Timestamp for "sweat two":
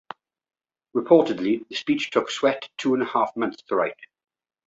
2.31-2.95